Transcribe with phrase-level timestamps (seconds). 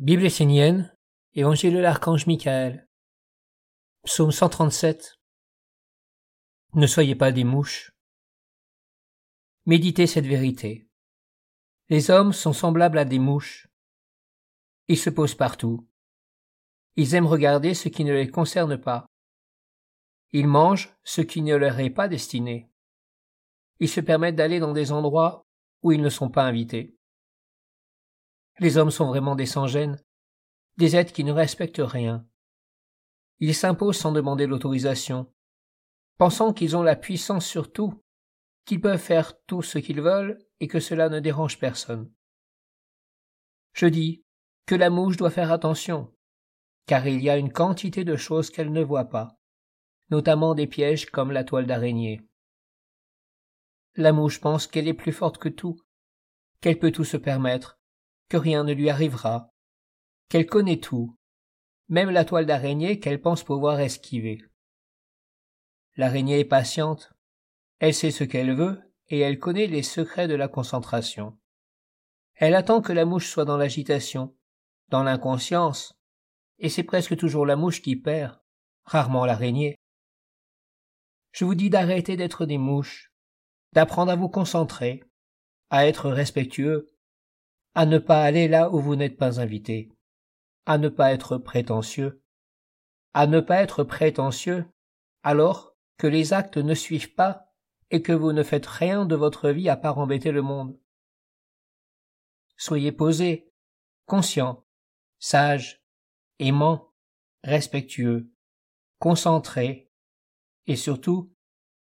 [0.00, 0.96] Bible essénienne,
[1.34, 2.88] Évangile de l'archange Michael.
[4.02, 5.20] Psaume 137.
[6.72, 7.92] Ne soyez pas des mouches.
[9.66, 10.88] Méditez cette vérité.
[11.90, 13.68] Les hommes sont semblables à des mouches.
[14.88, 15.86] Ils se posent partout.
[16.96, 19.04] Ils aiment regarder ce qui ne les concerne pas.
[20.32, 22.70] Ils mangent ce qui ne leur est pas destiné.
[23.80, 25.44] Ils se permettent d'aller dans des endroits
[25.82, 26.96] où ils ne sont pas invités.
[28.58, 30.02] Les hommes sont vraiment des sans-gêne,
[30.76, 32.26] des êtres qui ne respectent rien.
[33.38, 35.32] Ils s'imposent sans demander l'autorisation,
[36.18, 38.02] pensant qu'ils ont la puissance sur tout,
[38.66, 42.12] qu'ils peuvent faire tout ce qu'ils veulent et que cela ne dérange personne.
[43.72, 44.24] Je dis
[44.66, 46.14] que la mouche doit faire attention,
[46.86, 49.40] car il y a une quantité de choses qu'elle ne voit pas,
[50.10, 52.20] notamment des pièges comme la toile d'araignée.
[53.96, 55.80] La mouche pense qu'elle est plus forte que tout,
[56.60, 57.79] qu'elle peut tout se permettre,
[58.30, 59.52] que rien ne lui arrivera,
[60.30, 61.18] qu'elle connaît tout,
[61.88, 64.40] même la toile d'araignée qu'elle pense pouvoir esquiver.
[65.96, 67.12] L'araignée est patiente,
[67.80, 71.36] elle sait ce qu'elle veut, et elle connaît les secrets de la concentration.
[72.36, 74.36] Elle attend que la mouche soit dans l'agitation,
[74.88, 75.98] dans l'inconscience,
[76.60, 78.40] et c'est presque toujours la mouche qui perd,
[78.84, 79.76] rarement l'araignée.
[81.32, 83.12] Je vous dis d'arrêter d'être des mouches,
[83.72, 85.02] d'apprendre à vous concentrer,
[85.70, 86.86] à être respectueux,
[87.80, 89.90] à ne pas aller là où vous n'êtes pas invité,
[90.66, 92.22] à ne pas être prétentieux,
[93.14, 94.66] à ne pas être prétentieux,
[95.22, 97.54] alors que les actes ne suivent pas
[97.90, 100.78] et que vous ne faites rien de votre vie à part embêter le monde.
[102.58, 103.50] Soyez posé,
[104.04, 104.66] conscient,
[105.18, 105.82] sage,
[106.38, 106.92] aimant,
[107.44, 108.30] respectueux,
[108.98, 109.90] concentré,
[110.66, 111.32] et surtout,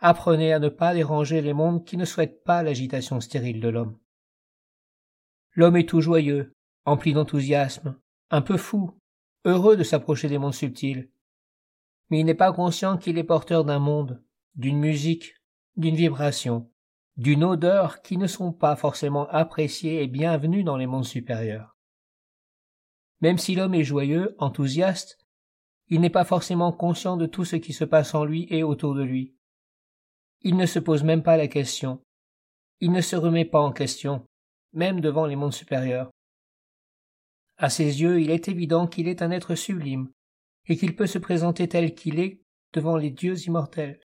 [0.00, 3.96] apprenez à ne pas déranger les mondes qui ne souhaitent pas l'agitation stérile de l'homme.
[5.58, 7.98] L'homme est tout joyeux, empli d'enthousiasme,
[8.30, 8.96] un peu fou,
[9.44, 11.10] heureux de s'approcher des mondes subtils.
[12.10, 14.22] Mais il n'est pas conscient qu'il est porteur d'un monde,
[14.54, 15.34] d'une musique,
[15.76, 16.70] d'une vibration,
[17.16, 21.76] d'une odeur qui ne sont pas forcément appréciées et bienvenues dans les mondes supérieurs.
[23.20, 25.18] Même si l'homme est joyeux, enthousiaste,
[25.88, 28.94] il n'est pas forcément conscient de tout ce qui se passe en lui et autour
[28.94, 29.34] de lui.
[30.42, 32.00] Il ne se pose même pas la question.
[32.78, 34.24] Il ne se remet pas en question,
[34.72, 36.10] même devant les mondes supérieurs.
[37.56, 40.10] À ses yeux, il est évident qu'il est un être sublime,
[40.66, 42.40] et qu'il peut se présenter tel qu'il est
[42.72, 44.00] devant les dieux immortels.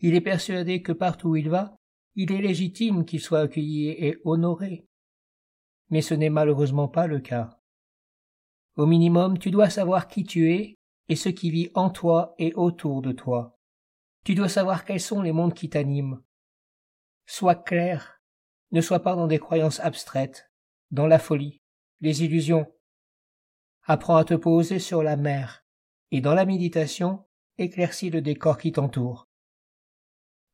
[0.00, 1.76] Il est persuadé que partout où il va,
[2.14, 4.86] il est légitime qu'il soit accueilli et honoré.
[5.90, 7.58] Mais ce n'est malheureusement pas le cas.
[8.76, 10.76] Au minimum, tu dois savoir qui tu es
[11.08, 13.58] et ce qui vit en toi et autour de toi.
[14.24, 16.22] Tu dois savoir quels sont les mondes qui t'animent.
[17.26, 18.21] Sois clair,
[18.72, 20.50] ne sois pas dans des croyances abstraites,
[20.90, 21.60] dans la folie,
[22.00, 22.66] les illusions.
[23.84, 25.64] Apprends à te poser sur la mer,
[26.10, 27.24] et dans la méditation,
[27.58, 29.28] éclaircis le décor qui t'entoure.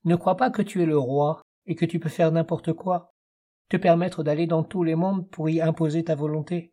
[0.04, 3.14] Ne crois pas que tu es le roi et que tu peux faire n'importe quoi,
[3.68, 6.72] te permettre d'aller dans tous les mondes pour y imposer ta volonté.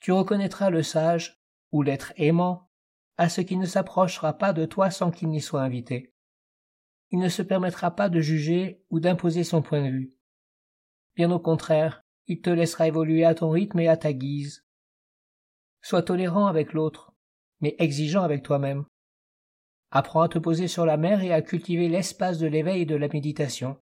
[0.00, 1.40] Tu reconnaîtras le sage,
[1.72, 2.68] ou l'être aimant,
[3.16, 6.13] à ce qui ne s'approchera pas de toi sans qu'il n'y soit invité
[7.10, 10.14] il ne se permettra pas de juger ou d'imposer son point de vue.
[11.16, 14.64] Bien au contraire, il te laissera évoluer à ton rythme et à ta guise.
[15.82, 17.14] Sois tolérant avec l'autre,
[17.60, 18.84] mais exigeant avec toi-même.
[19.90, 22.96] Apprends à te poser sur la mer et à cultiver l'espace de l'éveil et de
[22.96, 23.78] la méditation.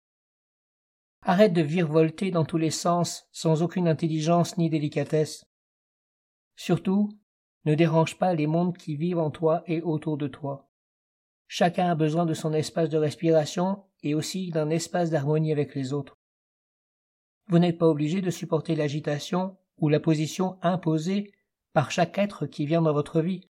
[1.22, 5.46] Arrête de virevolter dans tous les sens sans aucune intelligence ni délicatesse.
[6.56, 7.08] Surtout,
[7.64, 10.68] ne dérange pas les mondes qui vivent en toi et autour de toi.
[11.54, 15.92] Chacun a besoin de son espace de respiration et aussi d'un espace d'harmonie avec les
[15.92, 16.16] autres.
[17.48, 21.30] Vous n'êtes pas obligé de supporter l'agitation ou la position imposée
[21.74, 23.50] par chaque être qui vient dans votre vie.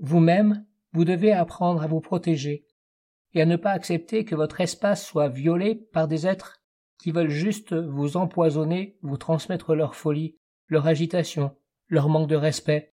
[0.00, 2.66] Vous-même, vous devez apprendre à vous protéger
[3.32, 6.60] et à ne pas accepter que votre espace soit violé par des êtres
[6.98, 11.56] qui veulent juste vous empoisonner, vous transmettre leur folie, leur agitation,
[11.88, 12.92] leur manque de respect.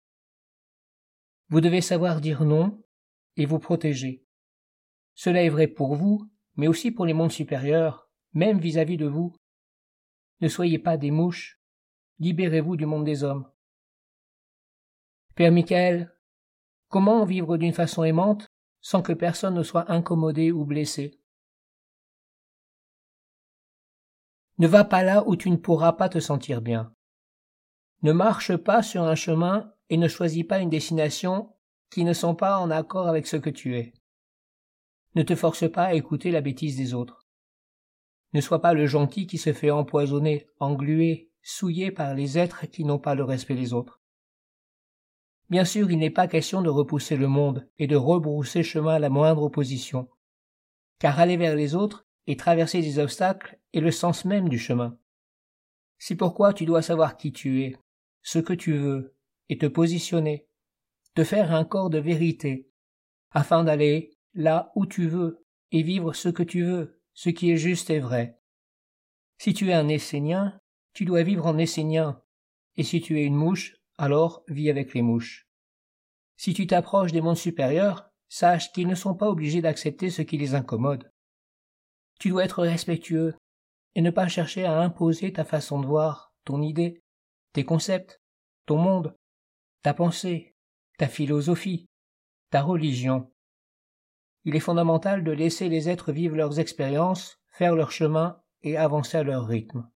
[1.50, 2.82] Vous devez savoir dire non
[3.40, 4.22] et vous protéger.
[5.14, 9.34] Cela est vrai pour vous, mais aussi pour les mondes supérieurs, même vis-à-vis de vous.
[10.42, 11.58] Ne soyez pas des mouches,
[12.18, 13.50] libérez-vous du monde des hommes.
[15.36, 16.14] Père Michael,
[16.88, 18.46] comment vivre d'une façon aimante
[18.82, 21.18] sans que personne ne soit incommodé ou blessé?
[24.58, 26.94] Ne va pas là où tu ne pourras pas te sentir bien.
[28.02, 31.54] Ne marche pas sur un chemin et ne choisis pas une destination
[31.90, 33.92] qui ne sont pas en accord avec ce que tu es.
[35.14, 37.26] Ne te force pas à écouter la bêtise des autres.
[38.32, 42.84] Ne sois pas le gentil qui se fait empoisonner, engluer, souillée par les êtres qui
[42.84, 44.00] n'ont pas le respect des autres.
[45.48, 48.98] Bien sûr, il n'est pas question de repousser le monde et de rebrousser chemin à
[49.00, 50.08] la moindre opposition,
[51.00, 54.96] car aller vers les autres et traverser des obstacles est le sens même du chemin.
[55.98, 57.76] C'est pourquoi tu dois savoir qui tu es,
[58.22, 59.16] ce que tu veux,
[59.48, 60.46] et te positionner,
[61.24, 62.70] faire un corps de vérité,
[63.30, 67.56] afin d'aller là où tu veux et vivre ce que tu veux, ce qui est
[67.56, 68.40] juste et vrai.
[69.38, 70.60] Si tu es un Essénien,
[70.92, 72.22] tu dois vivre en Essénien,
[72.76, 75.48] et si tu es une mouche, alors vis avec les mouches.
[76.36, 80.38] Si tu t'approches des mondes supérieurs, sache qu'ils ne sont pas obligés d'accepter ce qui
[80.38, 81.12] les incommode.
[82.18, 83.34] Tu dois être respectueux
[83.94, 87.02] et ne pas chercher à imposer ta façon de voir, ton idée,
[87.52, 88.22] tes concepts,
[88.66, 89.16] ton monde,
[89.82, 90.54] ta pensée,
[91.00, 91.88] ta philosophie,
[92.50, 93.32] ta religion.
[94.44, 99.16] Il est fondamental de laisser les êtres vivre leurs expériences, faire leur chemin et avancer
[99.16, 99.90] à leur rythme.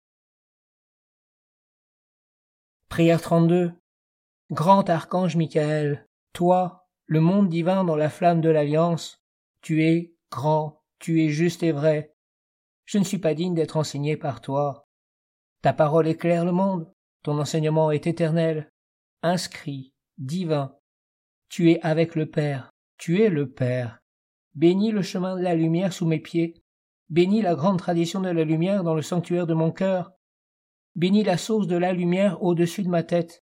[2.90, 3.72] Prière 32
[4.50, 9.24] Grand archange Michael, toi, le monde divin dans la flamme de l'alliance,
[9.62, 12.14] tu es grand, tu es juste et vrai.
[12.84, 14.86] Je ne suis pas digne d'être enseigné par toi.
[15.62, 16.92] Ta parole éclaire le monde,
[17.22, 18.70] ton enseignement est éternel,
[19.22, 20.76] inscrit, divin.
[21.50, 24.00] Tu es avec le Père, tu es le Père.
[24.54, 26.54] Bénis le chemin de la lumière sous mes pieds,
[27.10, 30.12] bénis la grande tradition de la lumière dans le sanctuaire de mon cœur,
[30.96, 33.44] bénis la source de la lumière au-dessus de ma tête,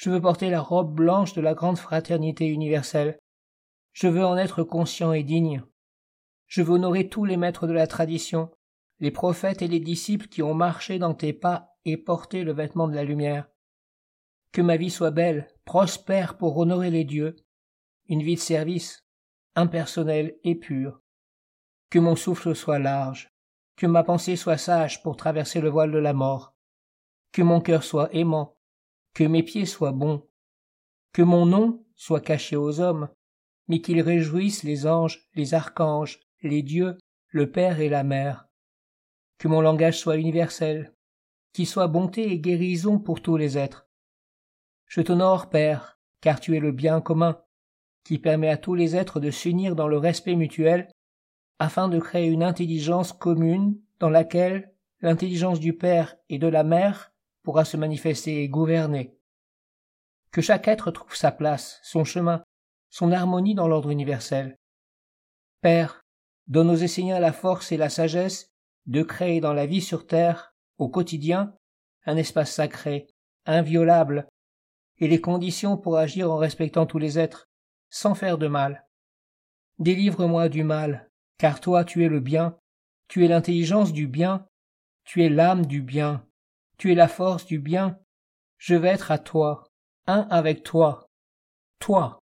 [0.00, 3.18] je veux porter la robe blanche de la grande fraternité universelle.
[3.92, 5.62] Je veux en être conscient et digne.
[6.46, 8.50] Je veux honorer tous les maîtres de la tradition,
[9.00, 12.88] les prophètes et les disciples qui ont marché dans tes pas et porté le vêtement
[12.88, 13.49] de la lumière.
[14.52, 17.36] Que ma vie soit belle, prospère pour honorer les dieux,
[18.08, 19.06] une vie de service,
[19.54, 21.00] impersonnelle et pure.
[21.90, 23.30] Que mon souffle soit large,
[23.76, 26.54] que ma pensée soit sage pour traverser le voile de la mort,
[27.32, 28.58] que mon cœur soit aimant,
[29.14, 30.28] que mes pieds soient bons,
[31.12, 33.08] que mon nom soit caché aux hommes,
[33.68, 36.98] mais qu'ils réjouissent les anges, les archanges, les dieux,
[37.28, 38.48] le Père et la Mère.
[39.38, 40.94] Que mon langage soit universel,
[41.52, 43.89] qui soit bonté et guérison pour tous les êtres.
[44.90, 47.40] Je t'honore, Père, car tu es le bien commun,
[48.02, 50.90] qui permet à tous les êtres de s'unir dans le respect mutuel,
[51.60, 57.12] afin de créer une intelligence commune dans laquelle l'intelligence du Père et de la Mère
[57.44, 59.16] pourra se manifester et gouverner.
[60.32, 62.42] Que chaque être trouve sa place, son chemin,
[62.88, 64.58] son harmonie dans l'ordre universel.
[65.60, 66.00] Père,
[66.48, 68.48] donne aux Esséniens la force et la sagesse
[68.86, 71.54] de créer dans la vie sur terre, au quotidien,
[72.06, 73.06] un espace sacré,
[73.46, 74.26] inviolable,
[75.00, 77.48] et les conditions pour agir en respectant tous les êtres,
[77.88, 78.86] sans faire de mal.
[79.78, 82.58] Délivre-moi du mal, car toi tu es le bien,
[83.08, 84.46] tu es l'intelligence du bien,
[85.04, 86.26] tu es l'âme du bien,
[86.76, 87.98] tu es la force du bien,
[88.58, 89.64] je vais être à toi,
[90.06, 91.08] un avec toi,
[91.78, 92.18] toi.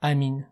[0.00, 0.49] Amin.